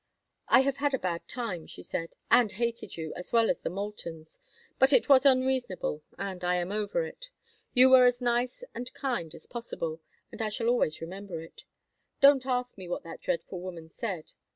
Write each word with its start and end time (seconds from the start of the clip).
"I 0.47 0.61
have 0.61 0.77
had 0.77 0.95
a 0.95 0.97
bad 0.97 1.27
time," 1.27 1.67
she 1.67 1.83
said, 1.83 2.15
"and 2.31 2.53
hated 2.53 2.97
you, 2.97 3.13
as 3.15 3.31
well 3.31 3.51
as 3.51 3.59
the 3.61 3.69
Moultons, 3.69 4.39
but 4.79 4.91
it 4.91 5.07
was 5.07 5.27
unreasonable 5.27 6.01
and 6.17 6.43
I 6.43 6.55
am 6.55 6.71
over 6.71 7.05
it. 7.05 7.29
You 7.75 7.91
were 7.91 8.05
as 8.07 8.19
nice 8.19 8.63
and 8.73 8.91
kind 8.95 9.31
as 9.35 9.45
possible, 9.45 10.01
and 10.31 10.41
I 10.41 10.49
shall 10.49 10.69
always 10.69 11.01
remember 11.01 11.39
it. 11.41 11.65
Don't 12.19 12.47
ask 12.47 12.79
me 12.79 12.89
what 12.89 13.03
that 13.03 13.21
dreadful 13.21 13.61
woman 13.61 13.89
said. 13.89 14.31